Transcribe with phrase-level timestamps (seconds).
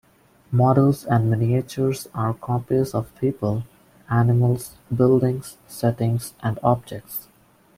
[0.51, 3.65] Models and miniatures are copies of people,
[4.09, 7.27] animals, buildings, settings and objects.